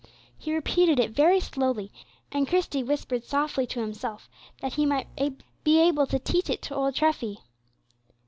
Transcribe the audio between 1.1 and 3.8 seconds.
very slowly, and Christie whispered softly